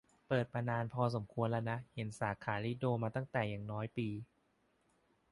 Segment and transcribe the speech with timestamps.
[0.27, 1.03] เปิดมานานพอ
[1.33, 4.07] ควรแล้วนะ เห็นสาขาลิโดมาตั้งแต่อย่างน้อยปี